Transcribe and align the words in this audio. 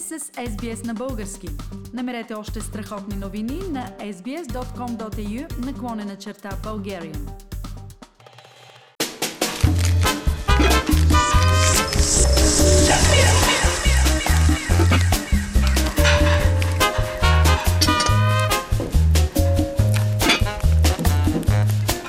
сте 0.00 0.18
с 0.18 0.22
SBS 0.30 0.86
на 0.86 0.94
български. 0.94 1.48
Намерете 1.92 2.34
още 2.34 2.60
страхотни 2.60 3.16
новини 3.16 3.60
на 3.70 3.90
sbs.com.au 4.00 5.66
наклонена 5.66 6.16
черта 6.16 6.50
Bulgarian. 6.50 7.18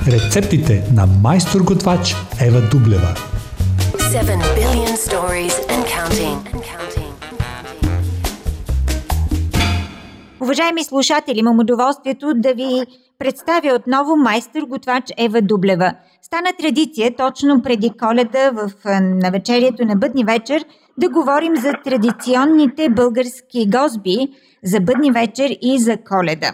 Рецептите 0.07 0.83
на 0.93 1.05
майстор-готвач 1.05 2.15
Ева 2.41 2.61
Дублева. 2.61 3.15
7 3.97 4.39
billion 4.59 4.95
stories 5.07 5.55
and 5.73 5.81
counting. 5.95 6.35
And 6.53 6.63
counting. 6.63 6.94
Уважаеми 10.45 10.83
слушатели, 10.83 11.39
имам 11.39 11.59
удоволствието 11.59 12.33
да 12.35 12.53
ви 12.53 12.81
представя 13.19 13.75
отново 13.75 14.15
майстор-готвач 14.15 15.03
Ева 15.17 15.41
Дублева. 15.41 15.93
Стана 16.21 16.49
традиция 16.59 17.15
точно 17.15 17.61
преди 17.61 17.89
коледа 17.89 18.51
в 18.51 18.71
навечерието 19.01 19.85
на 19.85 19.95
Бъдни 19.95 20.23
вечер 20.23 20.65
да 20.97 21.09
говорим 21.09 21.55
за 21.55 21.73
традиционните 21.83 22.89
български 22.89 23.69
гозби 23.69 24.17
за 24.63 24.79
Бъдни 24.79 25.11
вечер 25.11 25.57
и 25.61 25.79
за 25.79 25.97
коледа. 25.97 26.51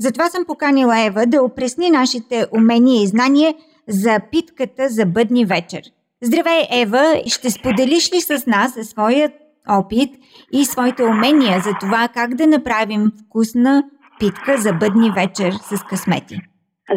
Затова 0.00 0.28
съм 0.28 0.44
поканила 0.44 1.00
Ева 1.00 1.26
да 1.26 1.42
опресни 1.42 1.90
нашите 1.90 2.46
умения 2.56 3.02
и 3.02 3.06
знания 3.06 3.54
за 3.88 4.18
питката 4.32 4.88
за 4.88 5.06
Бъдни 5.06 5.44
вечер. 5.44 5.82
Здравей, 6.22 6.66
Ева! 6.70 7.22
Ще 7.26 7.50
споделиш 7.50 8.12
ли 8.12 8.20
с 8.20 8.46
нас 8.46 8.72
своят 8.82 9.32
опит 9.78 10.10
и 10.52 10.64
своите 10.64 11.02
умения 11.02 11.60
за 11.60 11.72
това 11.80 12.08
как 12.14 12.34
да 12.34 12.46
направим 12.46 13.02
вкусна 13.20 13.82
питка 14.20 14.56
за 14.56 14.72
бъдни 14.72 15.10
вечер 15.20 15.52
с 15.52 15.84
късмети? 15.84 16.36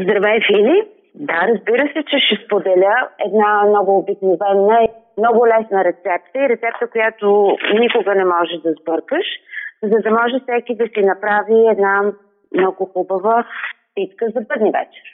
Здравей, 0.03 0.39
Фили! 0.47 0.87
Да, 1.15 1.47
разбира 1.47 1.87
се, 1.93 2.03
че 2.09 2.17
ще 2.19 2.45
споделя 2.45 2.95
една 3.25 3.63
много 3.69 3.97
обикновена 3.97 4.77
и 4.83 4.87
много 5.17 5.47
лесна 5.47 5.83
рецепта 5.83 6.35
и 6.39 6.49
рецепта, 6.49 6.89
която 6.91 7.57
никога 7.79 8.15
не 8.15 8.25
можеш 8.25 8.57
да 8.65 8.71
сбъркаш, 8.81 9.25
за 9.83 9.97
да 10.03 10.09
може 10.11 10.35
всеки 10.43 10.75
да 10.75 10.85
си 10.93 11.01
направи 11.05 11.67
една 11.71 12.11
много 12.57 12.85
хубава 12.93 13.47
питка 13.95 14.25
за 14.35 14.41
бъдни 14.41 14.71
вечер. 14.71 15.05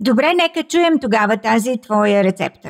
Добре, 0.00 0.26
нека 0.34 0.68
чуем 0.68 0.94
тогава 1.00 1.36
тази 1.36 1.80
твоя 1.80 2.24
рецепта. 2.24 2.68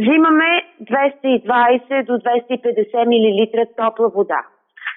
Взимаме 0.00 0.50
220 0.80 2.06
до 2.06 2.12
250 2.12 3.04
мл 3.06 3.66
топла 3.76 4.08
вода. 4.08 4.40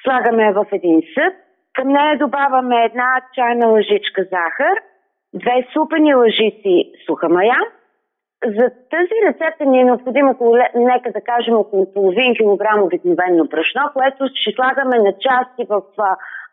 Слагаме 0.04 0.44
я 0.44 0.54
в 0.54 0.66
един 0.72 1.02
съд. 1.14 1.34
Към 1.74 1.88
нея 1.88 2.18
добавяме 2.18 2.86
една 2.86 3.22
чайна 3.36 3.68
лъжичка 3.68 4.24
захар, 4.24 4.76
две 5.34 5.68
супени 5.74 6.16
лъжици 6.16 6.92
суха 7.06 7.30
мая. 7.30 7.60
За 8.46 8.70
тази 8.90 9.16
рецепта 9.28 9.66
ни 9.66 9.82
е 9.82 9.84
необходимо, 9.84 10.36
нека 10.76 11.12
да 11.12 11.22
кажем, 11.22 11.56
около 11.56 11.94
половин 11.94 12.36
килограм 12.36 12.84
обикновено 12.84 13.46
брашно, 13.46 13.82
което 13.94 14.28
ще 14.36 14.52
слагаме 14.52 14.98
на 14.98 15.14
части 15.14 15.66
в 15.70 15.82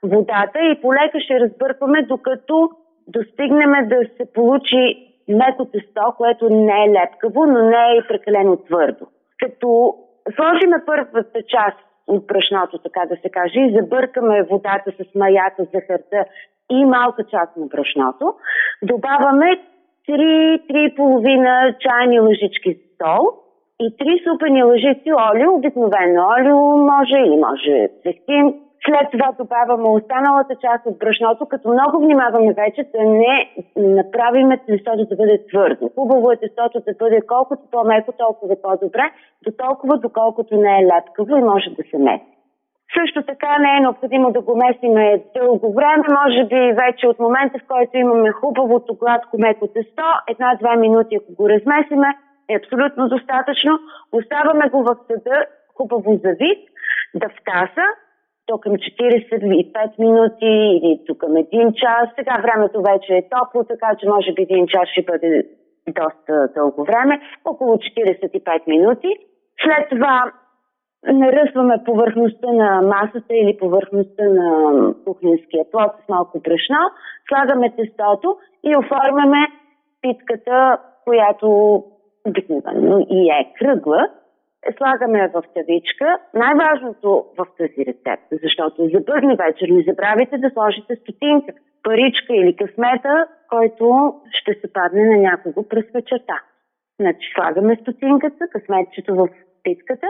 водата 0.02 0.58
и 0.58 0.80
полека 0.80 1.20
ще 1.20 1.40
разбъркваме, 1.40 2.02
докато 2.02 2.70
достигнем 3.08 3.88
да 3.88 3.96
се 4.16 4.32
получи 4.32 5.08
леко 5.30 5.64
тесто, 5.64 6.14
което 6.16 6.50
не 6.50 6.84
е 6.84 6.90
лепкаво, 6.90 7.46
но 7.46 7.62
не 7.62 7.76
е 7.76 7.96
и 7.96 8.08
прекалено 8.08 8.56
твърдо. 8.56 9.06
Като 9.38 9.94
сложиме 10.36 10.76
първата 10.86 11.42
част 11.48 11.78
от 12.06 12.26
брашното, 12.26 12.78
така 12.78 13.06
да 13.08 13.16
се 13.16 13.30
каже, 13.30 13.60
и 13.60 13.76
забъркаме 13.80 14.42
водата 14.42 14.90
с 14.90 15.14
маята, 15.14 15.64
захарта 15.74 16.24
и 16.70 16.84
малка 16.84 17.24
част 17.24 17.56
на 17.56 17.66
брашното, 17.66 18.34
добавяме 18.82 19.60
3-3,5 20.08 21.78
чайни 21.78 22.20
лъжички 22.20 22.78
сол 22.98 23.24
и 23.80 23.96
3 23.96 24.32
супени 24.32 24.62
лъжици 24.62 25.12
олио, 25.30 25.54
обикновено 25.54 26.26
олио 26.38 26.56
може 26.76 27.16
или 27.16 27.36
може 27.36 27.88
зехтин, 28.04 28.54
след 28.86 29.10
това 29.12 29.32
добавяме 29.38 29.88
останалата 29.88 30.54
част 30.54 30.86
от 30.86 30.98
брашното, 30.98 31.46
като 31.46 31.68
много 31.68 31.98
внимаваме 31.98 32.52
вече 32.52 32.90
да 32.94 33.04
не 33.04 33.36
направиме 33.76 34.58
тестото 34.66 35.04
да 35.04 35.16
бъде 35.16 35.46
твърдо. 35.48 35.90
Хубаво 35.94 36.30
е 36.30 36.36
тестото 36.36 36.80
да 36.80 36.92
бъде 36.98 37.20
колкото 37.26 37.62
по-меко, 37.70 38.12
толкова 38.12 38.56
по-добре, 38.62 39.10
до 39.44 39.50
толкова 39.64 39.98
доколкото 39.98 40.56
не 40.56 40.78
е 40.78 40.86
лепкаво 40.86 41.36
и 41.36 41.42
може 41.42 41.70
да 41.70 41.82
се 41.90 41.98
меси. 41.98 42.38
Също 42.96 43.22
така 43.22 43.58
не 43.58 43.76
е 43.76 43.80
необходимо 43.80 44.32
да 44.32 44.40
го 44.40 44.56
месиме 44.56 45.22
дълго 45.34 45.72
време, 45.72 46.04
може 46.20 46.44
би 46.44 46.72
вече 46.72 47.08
от 47.08 47.18
момента, 47.18 47.58
в 47.58 47.66
който 47.68 47.96
имаме 47.96 48.30
хубавото 48.30 48.94
гладко 48.94 49.38
меко 49.38 49.66
тесто, 49.66 50.02
една-два 50.28 50.76
минути, 50.76 51.16
ако 51.16 51.34
го 51.34 51.48
размесиме, 51.48 52.08
е 52.48 52.56
абсолютно 52.56 53.08
достатъчно. 53.08 53.78
Оставаме 54.12 54.68
го 54.68 54.82
в 54.82 54.96
съда 55.06 55.44
хубаво 55.76 56.20
за 56.24 56.30
вид, 56.30 56.58
да 57.14 57.28
втаса 57.28 57.84
то 58.48 58.58
към 58.58 58.72
45 58.72 59.98
минути 59.98 60.52
или 60.76 61.00
тук 61.06 61.18
към 61.18 61.36
един 61.36 61.72
час. 61.72 62.04
Сега 62.18 62.34
времето 62.42 62.82
вече 62.90 63.12
е 63.14 63.28
топло, 63.34 63.64
така 63.64 63.90
че 63.98 64.08
може 64.08 64.32
би 64.32 64.42
един 64.42 64.66
час 64.66 64.88
ще 64.92 65.02
бъде 65.02 65.30
доста 65.88 66.48
дълго 66.54 66.84
време. 66.84 67.20
Около 67.44 67.76
45 67.76 68.66
минути. 68.66 69.08
След 69.64 69.88
това 69.88 70.32
наръсваме 71.06 71.74
повърхността 71.84 72.52
на 72.52 72.82
масата 72.82 73.34
или 73.34 73.56
повърхността 73.58 74.24
на 74.24 74.50
кухненския 75.04 75.64
плод 75.70 75.90
с 76.04 76.08
малко 76.08 76.40
брашно, 76.40 76.82
слагаме 77.28 77.74
тестото 77.76 78.36
и 78.64 78.76
оформяме 78.76 79.46
питката, 80.02 80.78
която 81.04 81.48
обикновено 82.26 83.06
и 83.10 83.30
е 83.30 83.52
кръгла, 83.58 84.08
слагаме 84.76 85.30
в 85.34 85.42
тавичка. 85.54 86.18
Най-важното 86.34 87.24
в 87.38 87.46
тази 87.58 87.86
рецепта, 87.88 88.36
защото 88.42 88.88
за 88.94 89.00
бъдни 89.00 89.36
вечер 89.36 89.68
не 89.70 89.82
забравяйте 89.82 90.38
да 90.38 90.50
сложите 90.50 90.96
стотинка, 90.96 91.52
паричка 91.82 92.34
или 92.34 92.56
късмета, 92.56 93.26
който 93.48 94.14
ще 94.30 94.52
се 94.54 94.72
падне 94.72 95.04
на 95.04 95.16
някого 95.16 95.68
през 95.68 95.84
вечерта. 95.94 96.38
Значи 97.00 97.32
слагаме 97.34 97.76
стотинката, 97.76 98.48
късметчето 98.52 99.14
в 99.14 99.28
питката, 99.62 100.06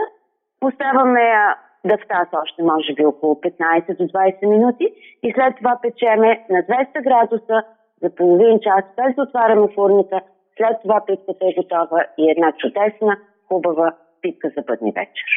оставаме 0.61 1.21
я 1.21 1.55
да 1.85 1.97
втаса 1.97 2.37
още 2.43 2.63
може 2.63 2.93
би 2.93 3.05
около 3.05 3.35
15 3.35 3.97
до 3.97 4.03
20 4.03 4.45
минути 4.45 4.93
и 5.23 5.33
след 5.35 5.55
това 5.57 5.79
печеме 5.81 6.45
на 6.49 6.59
200 6.59 7.03
градуса 7.03 7.63
за 8.01 8.15
половин 8.15 8.59
час, 8.59 8.83
без 8.97 9.15
да 9.15 9.21
отваряме 9.21 9.67
фурника. 9.75 10.21
След 10.57 10.81
това 10.81 11.05
питката 11.05 11.45
е 11.45 11.53
готова 11.61 12.05
и 12.17 12.31
една 12.31 12.51
чудесна, 12.51 13.17
хубава 13.47 13.95
питка 14.21 14.47
за 14.57 14.63
бъдни 14.67 14.91
вечер. 14.95 15.27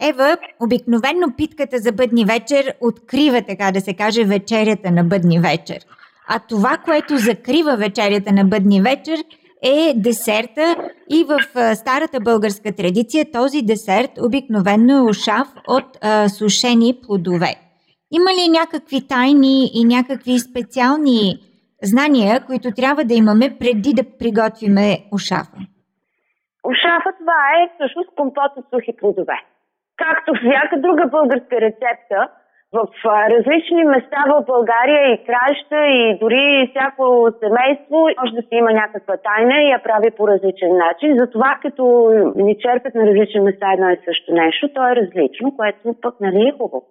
Ева, 0.00 0.36
обикновенно 0.60 1.34
питката 1.36 1.78
за 1.78 1.92
бъдни 1.92 2.24
вечер 2.24 2.74
открива, 2.80 3.42
така 3.42 3.72
да 3.72 3.80
се 3.80 3.94
каже, 3.94 4.24
вечерята 4.24 4.90
на 4.90 5.04
бъдни 5.04 5.40
вечер. 5.40 5.78
А 6.28 6.38
това, 6.48 6.76
което 6.84 7.16
закрива 7.16 7.76
вечерята 7.76 8.32
на 8.32 8.44
бъдни 8.44 8.82
вечер, 8.82 9.18
е 9.62 9.94
десерта 9.96 10.76
и 11.10 11.24
в 11.24 11.38
старата 11.76 12.20
българска 12.20 12.72
традиция 12.72 13.32
този 13.32 13.62
десерт 13.62 14.10
обикновенно 14.26 14.96
е 14.96 15.10
ушав 15.10 15.48
от 15.68 15.98
а, 16.00 16.28
сушени 16.28 16.98
плодове. 17.02 17.54
Има 18.10 18.30
ли 18.30 18.48
някакви 18.48 19.06
тайни 19.06 19.70
и 19.74 19.84
някакви 19.84 20.38
специални 20.38 21.38
знания, 21.82 22.44
които 22.46 22.70
трябва 22.70 23.04
да 23.04 23.14
имаме 23.14 23.56
преди 23.58 23.92
да 23.92 24.04
приготвиме 24.18 24.98
ушафа? 25.12 25.56
Ушафа 26.64 27.10
това 27.18 27.40
е 27.58 27.70
всъщност 27.74 28.14
компот 28.16 28.52
от 28.56 28.64
сухи 28.70 28.96
плодове. 28.96 29.38
Както 29.96 30.34
всяка 30.34 30.80
друга 30.80 31.06
българска 31.06 31.60
рецепта, 31.60 32.28
в 32.74 32.88
различни 33.30 33.84
места 33.84 34.24
в 34.28 34.44
България 34.46 35.12
и 35.12 35.24
краща 35.26 35.86
и 35.86 36.18
дори 36.18 36.70
всяко 36.70 37.28
семейство 37.42 37.98
може 38.20 38.32
да 38.32 38.42
си 38.42 38.52
има 38.52 38.72
някаква 38.72 39.16
тайна 39.16 39.62
и 39.62 39.70
я 39.70 39.82
прави 39.82 40.10
по 40.10 40.28
различен 40.28 40.76
начин. 40.76 41.16
Затова 41.18 41.58
като 41.62 41.84
ни 42.36 42.56
черпят 42.58 42.94
на 42.94 43.06
различни 43.06 43.40
места 43.40 43.72
едно 43.72 43.90
и 43.90 43.98
също 44.04 44.32
нещо, 44.32 44.68
то 44.74 44.88
е 44.88 44.96
различно, 44.96 45.56
което 45.56 45.94
пък 46.02 46.14
нали 46.20 46.48
е 46.48 46.52
хубаво. 46.52 46.86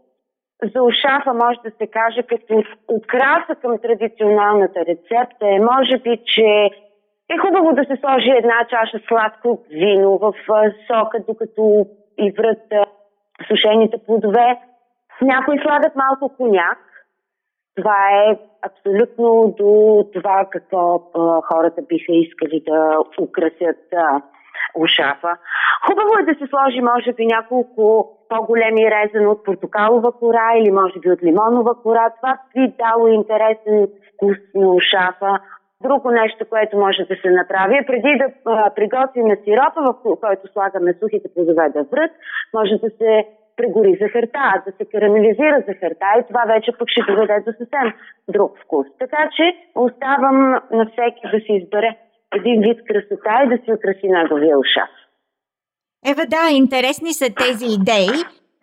За 0.74 0.84
ушафа 0.84 1.34
може 1.34 1.60
да 1.66 1.72
се 1.78 1.88
каже 1.88 2.24
като 2.24 2.64
украса 2.98 3.56
към 3.62 3.78
традиционалната 3.78 4.80
рецепта 4.80 5.46
е 5.48 5.60
може 5.60 5.98
би, 5.98 6.18
че 6.26 6.70
е 7.30 7.38
хубаво 7.38 7.74
да 7.74 7.84
се 7.84 7.98
сложи 8.02 8.30
една 8.30 8.68
чаша 8.70 9.00
сладко 9.08 9.60
вино 9.70 10.18
в 10.18 10.34
сока, 10.88 11.20
докато 11.28 11.86
и 12.18 12.32
врат 12.32 12.90
сушените 13.48 13.98
плодове. 14.06 14.60
Някои 15.22 15.60
слагат 15.60 15.96
малко 15.96 16.38
коняк. 16.38 16.80
Това 17.76 18.10
е 18.12 18.38
абсолютно 18.62 19.56
до 19.58 20.04
това 20.14 20.46
какво 20.52 21.00
хората 21.42 21.82
биха 21.82 22.14
искали 22.14 22.64
да 22.68 22.98
украсят 23.22 23.78
ушафа. 24.76 25.38
Хубаво 25.88 26.10
е 26.20 26.34
да 26.34 26.34
се 26.40 26.48
сложи, 26.48 26.82
може 26.82 27.14
би, 27.14 27.26
няколко 27.26 28.10
по-големи 28.30 28.92
резен 28.92 29.28
от 29.28 29.44
портокалова 29.44 30.12
кора 30.12 30.54
или 30.58 30.72
може 30.72 31.00
би 31.00 31.12
от 31.12 31.24
лимонова 31.24 31.82
кора. 31.82 32.10
Това 32.10 32.38
би 32.56 32.74
дало 32.78 33.08
интересен 33.08 33.88
вкус 34.14 34.38
на 34.56 34.68
ушафа. 34.74 35.40
Друго 35.82 36.12
нещо, 36.12 36.46
което 36.50 36.78
може 36.78 37.04
да 37.04 37.16
се 37.16 37.30
направи 37.30 37.86
преди 37.88 38.18
да 38.22 38.28
приготвим 38.76 39.38
сиропа, 39.44 39.82
в 39.82 39.96
който 40.04 40.48
слагаме 40.54 40.94
сухите 40.94 41.34
плодове 41.34 41.70
да 41.70 41.84
врат, 41.84 42.12
може 42.54 42.76
да 42.84 42.90
се 42.90 43.26
прегори 43.58 43.98
захарта, 44.02 44.64
да 44.66 44.72
се 44.78 44.86
карамелизира 44.92 45.64
захарта 45.68 46.08
и 46.20 46.28
това 46.28 46.44
вече 46.54 46.72
пък 46.80 46.90
ще 46.90 47.02
доведе 47.12 47.40
до 47.48 47.52
съвсем 47.52 47.88
друг 48.28 48.52
вкус. 48.64 48.88
Така 49.00 49.30
че 49.36 49.56
оставам 49.76 50.38
на 50.72 50.86
всеки 50.92 51.24
да 51.34 51.40
си 51.46 51.52
избере 51.62 51.98
един 52.36 52.62
вид 52.62 52.80
красота 52.88 53.36
и 53.44 53.50
да 53.50 53.58
си 53.64 53.74
украси 53.78 54.08
неговия 54.08 54.60
ушас. 54.60 54.94
Ева, 56.12 56.26
да, 56.26 56.44
интересни 56.52 57.14
са 57.14 57.26
тези 57.44 57.66
идеи. 57.66 58.16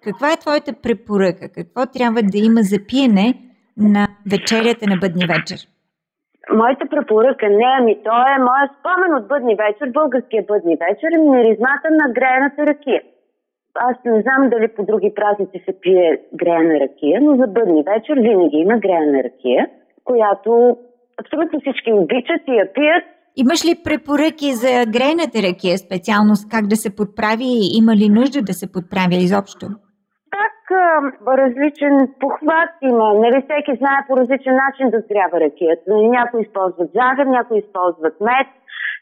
Каква 0.05 0.33
е 0.33 0.37
твоята 0.37 0.73
препоръка? 0.83 1.49
Какво 1.49 1.87
трябва 1.87 2.21
да 2.23 2.39
има 2.39 2.61
за 2.63 2.79
пиене 2.89 3.35
на 3.77 4.09
вечерята 4.31 4.85
на 4.87 4.97
бъдни 4.97 5.27
вечер? 5.27 5.59
Моята 6.53 6.85
препоръка 6.91 7.49
не, 7.49 7.69
ами 7.79 7.95
то 8.05 8.17
е 8.35 8.45
моя 8.49 8.67
спомен 8.77 9.13
от 9.19 9.29
бъдни 9.29 9.55
вечер, 9.65 9.87
българския 9.93 10.43
бъдни 10.49 10.77
вечер, 10.87 11.09
е 11.15 11.19
миризмата 11.19 11.89
на 11.91 12.07
греената 12.17 12.67
ракия. 12.67 13.03
Аз 13.75 13.97
не 14.05 14.23
знам 14.23 14.51
дали 14.51 14.69
по 14.69 14.85
други 14.85 15.13
празници 15.15 15.63
се 15.65 15.81
пие 15.81 16.21
греена 16.35 16.75
ракия, 16.81 17.21
но 17.21 17.37
за 17.37 17.47
бъдни 17.47 17.83
вечер 17.93 18.15
винаги 18.15 18.57
има 18.57 18.79
греена 18.79 19.19
ракия, 19.25 19.69
която 20.05 20.77
абсолютно 21.21 21.61
всички 21.61 21.93
обичат 21.93 22.43
и 22.49 22.55
я 22.63 22.73
пият. 22.73 23.05
Имаш 23.37 23.65
ли 23.65 23.83
препоръки 23.85 24.53
за 24.53 24.73
греената 24.95 25.39
ракия, 25.49 25.79
специалност 25.79 26.51
как 26.51 26.67
да 26.67 26.77
се 26.77 26.97
подправи 26.97 27.45
и 27.45 27.79
има 27.81 27.97
ли 27.97 28.09
нужда 28.09 28.43
да 28.43 28.53
се 28.53 28.73
подправя 28.73 29.17
изобщо? 29.27 29.67
Различен 31.27 32.15
похват 32.21 32.71
има, 32.83 33.15
нали 33.15 33.43
всеки 33.43 33.79
знае 33.79 34.05
по 34.09 34.17
различен 34.17 34.55
начин 34.55 34.91
да 34.91 35.01
сгрява 35.01 35.41
ракията. 35.41 35.91
Някои 35.97 36.43
използват 36.43 36.91
захар, 36.95 37.27
някои 37.27 37.59
използват 37.59 38.21
мед, 38.21 38.49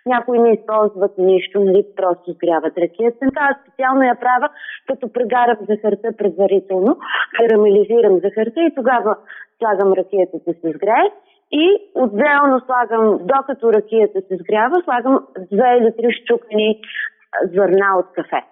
някои 0.07 0.39
не 0.39 0.53
използват 0.53 1.19
нищо, 1.19 1.61
нали, 1.61 1.85
просто 1.97 2.33
сгряват 2.33 2.79
ракията. 2.79 3.19
Така 3.19 3.57
специално 3.63 4.03
я 4.03 4.15
правя, 4.15 4.49
като 4.87 5.13
прегарам 5.13 5.57
захарта 5.69 6.17
предварително, 6.19 6.97
карамелизирам 7.39 8.19
захарта 8.19 8.61
и 8.61 8.75
тогава 8.75 9.17
слагам 9.59 9.93
ракията 9.93 10.37
да 10.47 10.53
се 10.53 10.73
сгрее. 10.77 11.09
И 11.53 11.91
отделно 11.95 12.61
слагам, 12.61 13.19
докато 13.21 13.73
ракията 13.73 14.21
се 14.21 14.37
сгрява, 14.37 14.83
слагам 14.85 15.27
2 15.53 15.79
или 15.79 15.87
3 15.87 16.23
щукани 16.23 16.81
зърна 17.55 17.99
от 17.99 18.07
кафе. 18.15 18.43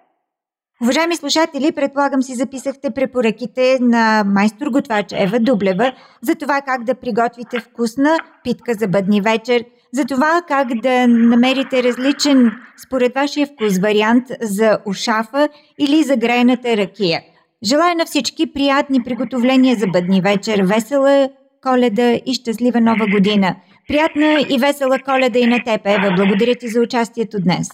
Уважаеми 0.81 1.15
слушатели, 1.15 1.71
предполагам 1.71 2.21
си 2.23 2.35
записахте 2.35 2.89
препоръките 2.89 3.77
на 3.81 4.23
майстор 4.25 4.67
готвач 4.67 5.05
Ева 5.13 5.39
Дублева 5.39 5.93
за 6.21 6.35
това 6.35 6.61
как 6.61 6.83
да 6.83 6.95
приготвите 6.95 7.59
вкусна 7.59 8.17
питка 8.43 8.73
за 8.73 8.87
бъдни 8.87 9.21
вечер, 9.21 9.63
за 9.93 10.05
това 10.05 10.41
как 10.47 10.67
да 10.81 11.07
намерите 11.07 11.83
различен 11.83 12.51
според 12.87 13.13
вашия 13.15 13.47
вкус 13.47 13.77
вариант 13.77 14.25
за 14.41 14.77
ушафа 14.85 15.49
или 15.79 16.03
за 16.03 16.17
грейната 16.17 16.77
ракия. 16.77 17.21
Желая 17.63 17.95
на 17.95 18.05
всички 18.05 18.53
приятни 18.53 19.03
приготовления 19.03 19.75
за 19.75 19.87
бъдни 19.87 20.21
вечер, 20.21 20.61
весела 20.63 21.29
коледа 21.63 22.11
и 22.25 22.33
щастлива 22.33 22.81
нова 22.81 23.07
година. 23.11 23.55
Приятна 23.87 24.45
и 24.49 24.59
весела 24.59 24.99
коледа 24.99 25.39
и 25.39 25.47
на 25.47 25.63
теб, 25.63 25.81
Ева. 25.85 26.13
Благодаря 26.15 26.55
ти 26.55 26.67
за 26.67 26.81
участието 26.81 27.39
днес. 27.39 27.69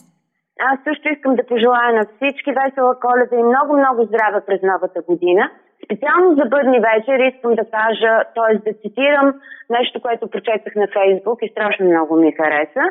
Аз 0.71 0.77
също 0.83 1.10
искам 1.10 1.36
да 1.36 1.48
пожелая 1.51 1.94
на 1.94 2.04
всички 2.06 2.51
весела 2.60 3.00
коледа 3.06 3.36
и 3.36 3.50
много-много 3.51 4.00
здраве 4.10 4.39
през 4.48 4.62
новата 4.62 5.01
година. 5.10 5.44
Специално 5.86 6.27
за 6.39 6.45
бъдни 6.56 6.80
вечер 6.89 7.18
искам 7.19 7.51
да 7.60 7.65
кажа, 7.77 8.12
т.е. 8.36 8.54
да 8.68 8.71
цитирам 8.81 9.27
нещо, 9.77 10.01
което 10.01 10.30
прочетах 10.33 10.74
на 10.75 10.88
Фейсбук 10.95 11.39
и 11.42 11.51
страшно 11.54 11.86
много 11.86 12.15
ми 12.15 12.31
хареса. 12.31 12.86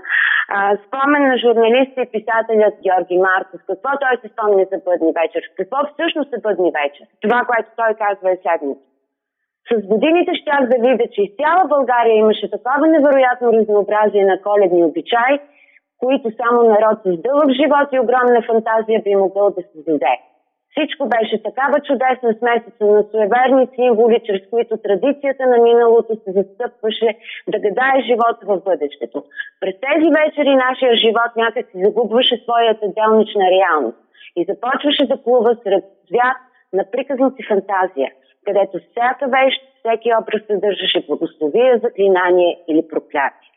А, 0.49 0.77
спомен 0.85 1.23
на 1.31 1.37
журналиста 1.45 1.99
и 2.03 2.13
писателят 2.17 2.75
Георги 2.85 3.19
Марков. 3.29 3.61
Какво 3.71 3.91
той 4.03 4.15
се 4.21 4.29
спомня 4.33 4.65
за 4.73 4.79
бъдни 4.89 5.11
вечер? 5.21 5.43
Какво 5.59 5.79
всъщност 5.93 6.31
е 6.33 6.45
бъдни 6.47 6.71
вечер? 6.81 7.07
Това, 7.25 7.41
което 7.51 7.69
той 7.81 7.93
казва 8.05 8.29
е 8.33 8.43
седмица. 8.45 8.87
С 9.71 9.87
годините 9.93 10.33
щях 10.35 10.63
да 10.73 10.77
видя, 10.87 11.07
че 11.13 11.21
из 11.23 11.33
цяла 11.41 11.63
България 11.75 12.17
имаше 12.17 12.51
такова 12.57 12.87
невероятно 12.87 13.53
разнообразие 13.53 14.25
на 14.25 14.37
коледни 14.47 14.85
обичаи, 14.85 15.35
които 16.03 16.29
само 16.41 16.59
народ 16.63 16.99
с 17.05 17.23
дълъг 17.27 17.51
живот 17.61 17.89
и 17.93 18.03
огромна 18.05 18.41
фантазия 18.51 19.01
би 19.05 19.17
могъл 19.17 19.51
да 19.51 19.63
създаде. 19.73 20.15
Всичко 20.73 21.03
беше 21.15 21.43
такава 21.43 21.77
чудесна 21.89 22.31
смесица 22.39 22.85
на 22.95 23.03
суеверни 23.11 23.67
символи, 23.75 24.21
чрез 24.27 24.43
които 24.51 24.77
традицията 24.77 25.45
на 25.47 25.59
миналото 25.69 26.13
се 26.15 26.31
застъпваше 26.39 27.09
да 27.53 27.59
гадае 27.65 28.07
живота 28.09 28.43
в 28.51 28.63
бъдещето. 28.69 29.19
През 29.61 29.75
тези 29.87 30.09
вечери 30.19 30.63
нашия 30.67 30.95
живот 31.05 31.31
някак 31.37 31.67
си 31.67 31.77
загубваше 31.85 32.37
своята 32.45 32.87
делнична 32.99 33.45
реалност 33.55 33.99
и 34.37 34.45
започваше 34.51 35.07
да 35.07 35.23
плува 35.25 35.57
сред 35.63 35.85
свят 36.07 36.39
на 36.73 36.83
приказната 36.93 37.37
си 37.37 37.43
фантазия, 37.51 38.11
където 38.47 38.75
всяка 38.79 39.25
вещ, 39.37 39.59
всеки 39.79 40.09
образ 40.21 40.43
съдържаше 40.47 41.07
благословия, 41.07 41.79
заклинание 41.79 42.53
или 42.69 42.89
проклятие. 42.89 43.52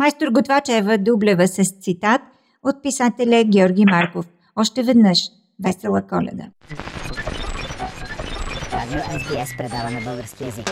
Майстор 0.00 0.28
Готвачева 0.28 0.98
дублева 0.98 1.48
с 1.48 1.64
цитат 1.82 2.20
от 2.62 2.82
писателя 2.82 3.44
Георги 3.44 3.84
Марков. 3.84 4.26
Още 4.56 4.82
веднъж 4.82 5.18
Весела 5.64 6.02
коледа! 6.02 6.44
Радио 8.72 8.98
SBS 8.98 9.56
предава 9.56 9.90
на 9.90 10.00
български 10.00 10.44
язик. 10.44 10.70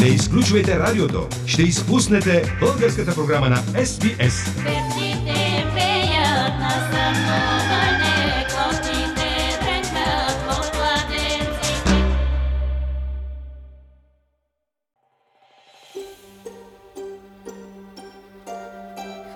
Не 0.00 0.06
изключвайте 0.06 0.78
радиото. 0.78 1.28
Ще 1.46 1.62
изпуснете 1.62 2.42
българската 2.60 3.14
програма 3.14 3.48
на 3.48 3.56
SBS. 3.56 4.99